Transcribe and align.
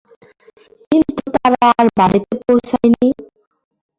কিন্তু 0.89 1.23
তারা 1.35 1.63
আর 1.73 1.87
বাড়িতে 1.99 2.33
পৌঁছায়নি? 2.43 3.07